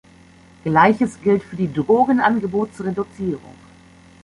[0.63, 3.53] Gleiches gilt für die Drogenangebotsreduzierung.